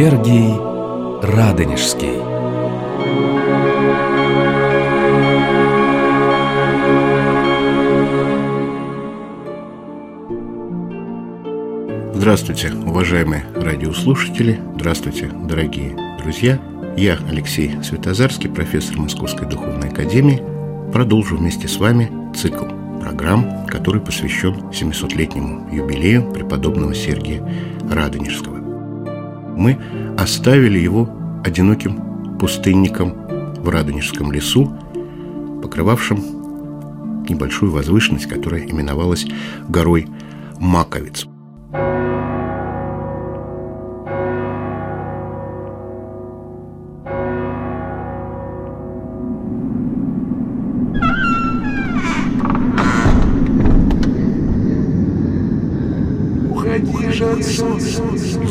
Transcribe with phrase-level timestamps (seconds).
[0.00, 0.54] Сергий
[1.22, 2.22] Радонежский
[12.14, 16.58] Здравствуйте, уважаемые радиослушатели, здравствуйте, дорогие друзья.
[16.96, 20.42] Я, Алексей Светозарский, профессор Московской Духовной Академии,
[20.94, 22.64] продолжу вместе с вами цикл
[23.02, 27.46] программ, который посвящен 700-летнему юбилею преподобного Сергия
[27.90, 28.59] Радонежского.
[29.60, 29.78] Мы
[30.16, 31.06] оставили его
[31.44, 33.12] одиноким пустынником
[33.58, 34.74] в Радонежском лесу,
[35.62, 39.26] покрывавшим небольшую возвышенность, которая именовалась
[39.68, 40.08] горой
[40.58, 41.26] Маковец.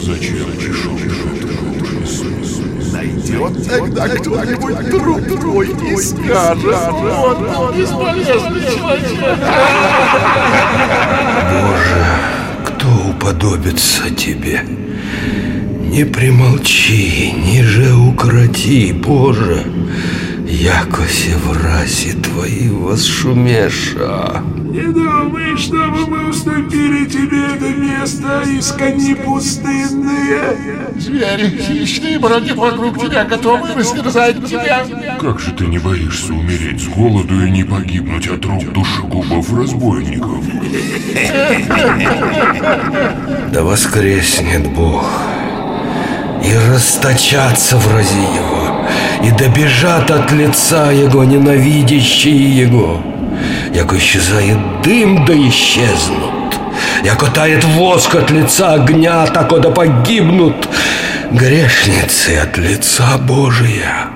[0.09, 0.97] Зачем пришел
[2.91, 9.37] Найдет тогда кто-нибудь труп твой и скажет, вот он бесполезный человек.
[11.52, 12.05] Боже,
[12.65, 14.65] кто уподобится тебе?
[15.83, 19.63] Не примолчи, не же укроти, Боже,
[20.59, 24.43] якося в расе твои восшумеша.
[24.55, 30.57] Не думай, чтобы мы уступили тебе это место из кони пустынные.
[30.97, 34.85] Звери хищные бродят вокруг тебя, готовы растерзать тебя.
[35.19, 40.43] Как же ты не боишься умереть с голоду и не погибнуть от рук душегубов разбойников?
[43.53, 45.09] Да воскреснет Бог
[46.43, 48.58] и расточатся врази Его,
[49.23, 53.01] и добежат от лица Его ненавидящие Его.
[53.73, 56.59] Яко исчезает дым, да исчезнут.
[57.03, 60.67] Яко тает воск от лица огня, тако да погибнут
[61.31, 64.09] грешницы от лица Божия.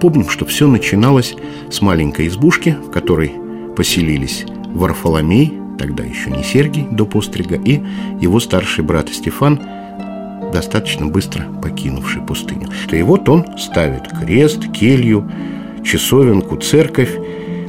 [0.00, 1.34] Помним, что все начиналось
[1.70, 3.34] с маленькой избушки, в которой
[3.76, 7.80] поселились Варфоломей, тогда еще не Сергий, до пострига, и
[8.20, 9.60] его старший брат Стефан,
[10.52, 12.68] достаточно быстро покинувший пустыню.
[12.90, 15.30] И вот он ставит крест, келью,
[15.84, 17.14] часовенку, церковь.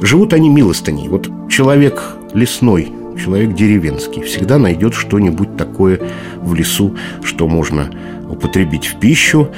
[0.00, 1.08] Живут они милостыней.
[1.08, 6.00] Вот человек лесной, человек деревенский всегда найдет что-нибудь такое
[6.38, 7.90] в лесу, что можно
[8.28, 9.50] употребить в пищу.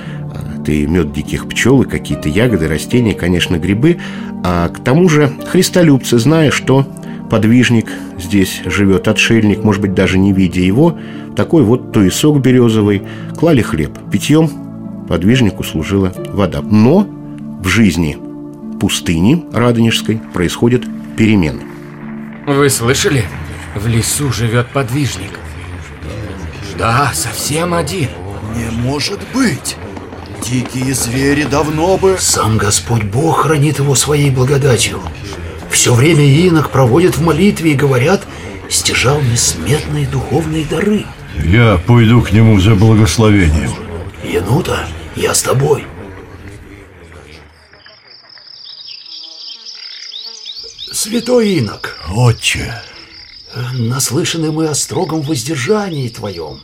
[0.60, 3.98] Это и мед диких пчел, и какие-то ягоды, растения, конечно, грибы.
[4.44, 6.86] А к тому же христолюбцы, зная, что
[7.32, 10.98] подвижник здесь живет, отшельник, может быть, даже не видя его,
[11.34, 13.02] такой вот туесок березовый,
[13.38, 13.98] клали хлеб.
[14.10, 14.50] Питьем
[15.08, 16.60] подвижнику служила вода.
[16.60, 17.08] Но
[17.62, 18.18] в жизни
[18.78, 20.82] пустыни Радонежской происходят
[21.16, 21.62] перемены.
[22.46, 23.24] Вы слышали?
[23.74, 25.40] В лесу живет подвижник.
[26.78, 28.10] Да, совсем один.
[28.54, 29.78] Не может быть.
[30.44, 32.16] Дикие звери давно бы...
[32.18, 35.00] Сам Господь Бог хранит его своей благодатью.
[35.72, 38.22] Все время инок проводят в молитве и говорят,
[38.68, 41.06] стяжал несметные духовные дары.
[41.42, 43.72] Я пойду к нему за благословением.
[44.22, 45.86] Янута, я с тобой.
[50.92, 52.74] Святой инок, Отче,
[53.72, 56.60] наслышаны мы о строгом воздержании твоем,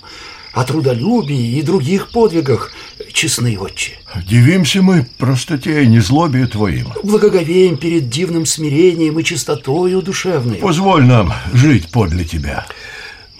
[0.52, 2.70] о трудолюбии и других подвигах,
[3.18, 3.98] честный отче.
[4.28, 6.92] дивимся мы простоте и незлобию твоим.
[7.02, 10.58] Благоговеем перед дивным смирением и чистотою душевной.
[10.58, 12.64] Позволь нам жить подле тебя.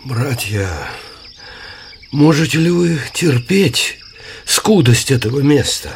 [0.05, 0.69] Братья,
[2.11, 3.99] можете ли вы терпеть
[4.45, 5.91] скудость этого места?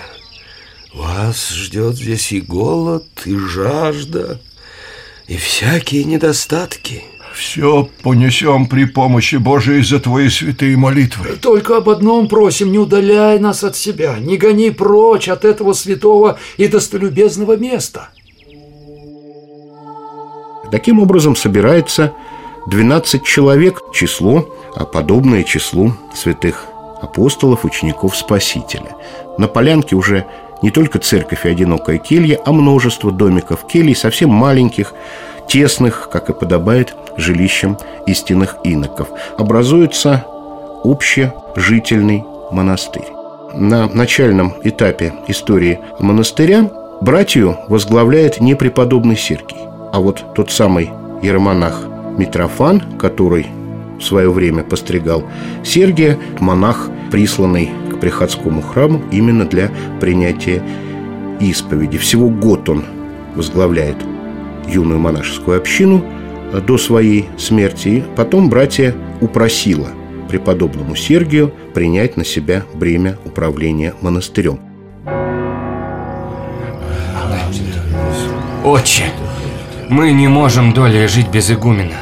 [0.95, 4.41] Вас ждет здесь и голод, и жажда,
[5.27, 7.03] и всякие недостатки.
[7.35, 11.37] Все понесем при помощи Божией за твои святые молитвы.
[11.41, 16.39] Только об одном просим, не удаляй нас от себя, не гони прочь от этого святого
[16.57, 18.09] и достолюбезного места.
[20.71, 22.15] Таким образом собирается
[22.67, 26.67] 12 человек, число, а подобное числу святых
[27.03, 28.97] апостолов, учеников Спасителя.
[29.37, 30.27] На полянке уже
[30.63, 34.95] не только церковь и одинокая келья, а множество домиков келий, совсем маленьких,
[35.49, 39.09] тесных, как и подобает жилищам истинных иноков.
[39.39, 40.25] Образуется
[40.85, 43.07] общежительный монастырь.
[43.55, 49.59] На начальном этапе истории монастыря братью возглавляет не преподобный Сергий,
[49.93, 50.91] а вот тот самый
[51.23, 51.83] иеромонах
[52.17, 53.47] Митрофан, который
[53.99, 55.23] в свое время постригал
[55.65, 60.63] Сергия, монах, присланный к приходскому храму именно для принятия
[61.41, 61.99] исповеди.
[61.99, 62.85] Всего год он
[63.35, 63.97] возглавляет
[64.67, 66.05] юную монашескую общину
[66.53, 67.89] э, до своей смерти.
[67.89, 69.89] И потом братья упросила
[70.29, 74.59] преподобному Сергию принять на себя бремя управления монастырем.
[78.65, 79.05] Отче,
[79.89, 81.97] мы не можем долей жить без игумена.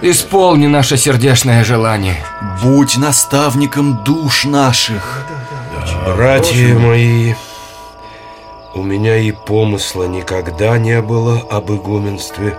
[0.00, 2.16] Исполни наше сердечное желание.
[2.62, 5.24] Будь наставником душ наших.
[6.04, 7.34] Братья мои,
[8.74, 12.56] у меня и помысла никогда не было об игуменстве.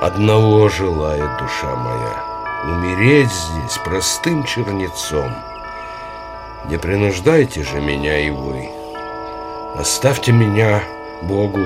[0.00, 2.24] Одного желает душа моя—
[2.64, 5.32] умереть здесь простым чернецом.
[6.68, 8.68] Не принуждайте же меня и вы.
[9.78, 10.82] Оставьте меня
[11.22, 11.64] Богу.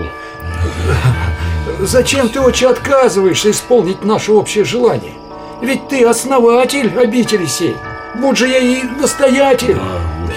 [1.81, 5.15] Зачем ты, отче, отказываешься исполнить наше общее желание?
[5.63, 7.77] Ведь ты основатель обители сей.
[8.15, 9.79] Будь же я и настоятель.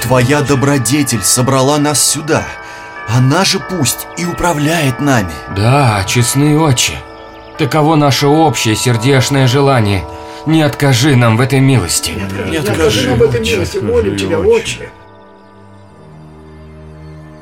[0.01, 2.45] Твоя добродетель собрала нас сюда.
[3.07, 5.31] Она же пусть и управляет нами.
[5.55, 6.94] Да, честный отче.
[7.57, 10.03] Таково наше общее сердечное желание.
[10.45, 12.11] Не откажи нам в этой милости.
[12.50, 14.89] Не откажи нам в этой милости, молим тебя, отче.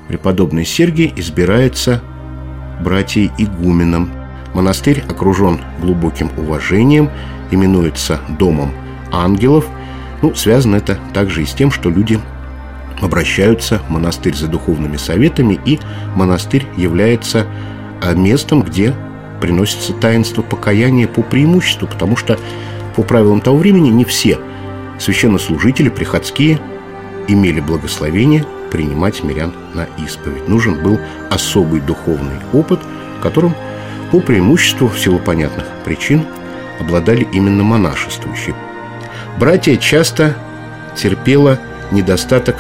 [0.08, 2.02] Преподобный Сергий избирается
[2.82, 4.12] братьей игуменом.
[4.54, 7.10] Монастырь окружен глубоким уважением,
[7.52, 8.74] именуется Домом
[9.12, 9.66] ангелов.
[10.22, 12.20] Ну, связано это также и с тем, что люди
[13.02, 15.80] обращаются в монастырь за духовными советами, и
[16.16, 17.48] монастырь является
[18.02, 18.94] а, местом, где
[19.42, 22.40] приносится таинство покаяния по преимуществу, потому что
[22.96, 24.38] по правилам того времени не все
[25.00, 26.60] священнослужители, приходские,
[27.28, 30.48] имели благословение принимать мирян на исповедь.
[30.48, 31.00] Нужен был
[31.30, 32.80] особый духовный опыт,
[33.22, 33.54] которым
[34.12, 36.26] по преимуществу, в силу понятных причин,
[36.80, 38.56] обладали именно монашествующие.
[39.40, 40.36] Братья часто
[40.96, 41.60] терпела
[41.92, 42.58] недостаток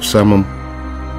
[0.00, 0.46] в самом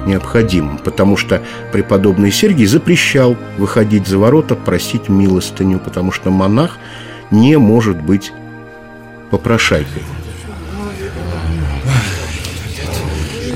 [0.06, 1.42] необходимом, потому что
[1.72, 6.78] преподобный Сергий запрещал выходить за ворота, просить милостыню, потому что монах
[7.30, 8.32] не может быть
[9.30, 10.02] попрошайкой.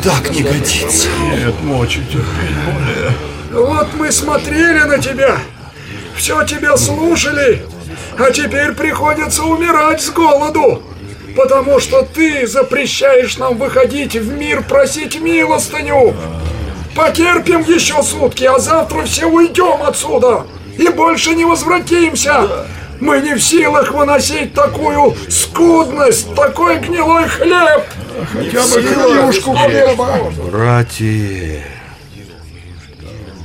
[0.02, 1.08] Так не годится.
[1.32, 3.66] Нет мочи терпеть более.
[3.66, 5.38] Вот мы смотрели на тебя,
[6.14, 7.62] все тебя слушали,
[8.18, 10.82] а теперь приходится умирать с голоду,
[11.36, 16.16] потому что ты запрещаешь нам выходить в мир просить милостыню.
[16.96, 20.46] Потерпим еще сутки, а завтра все уйдем отсюда
[20.78, 22.66] и больше не возвратимся.
[22.98, 27.84] Мы не в силах выносить такую скудность, такой гнилой хлеб.
[28.32, 30.32] Хотя бы краюшку хлеба.
[30.50, 31.62] Братья,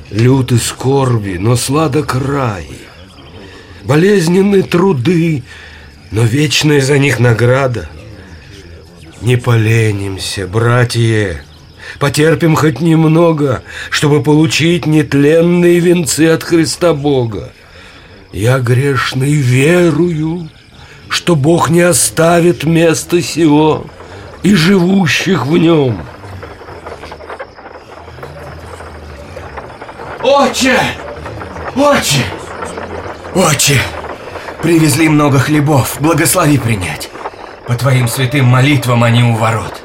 [0.09, 2.69] люты скорби, но сладок рай.
[3.83, 5.43] Болезненные труды,
[6.11, 7.89] но вечная за них награда.
[9.21, 11.43] Не поленимся, братья,
[11.99, 17.51] потерпим хоть немного, чтобы получить нетленные венцы от Христа Бога.
[18.33, 20.49] Я грешный верую,
[21.07, 23.85] что Бог не оставит места сего
[24.43, 26.01] и живущих в нем.
[30.23, 30.79] Отче!
[31.75, 32.23] Отче!
[33.33, 33.81] Отче!
[34.61, 37.09] Привезли много хлебов, благослови принять.
[37.67, 39.81] По твоим святым молитвам они у ворот.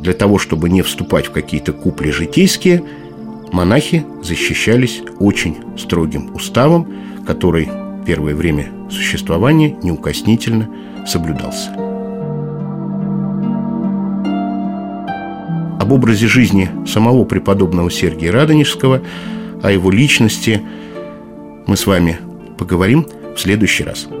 [0.00, 2.84] Для того, чтобы не вступать в какие-то купли житейские,
[3.52, 6.92] монахи защищались очень строгим уставом,
[7.26, 7.70] который
[8.06, 10.68] первое время существования неукоснительно
[11.06, 11.70] соблюдался.
[15.80, 19.00] Об образе жизни самого преподобного Сергия Радонежского,
[19.62, 20.60] о его личности
[21.66, 22.18] мы с вами
[22.60, 24.06] поговорим в следующий раз–